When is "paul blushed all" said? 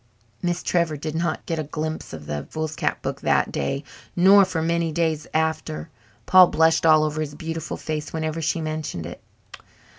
6.25-7.03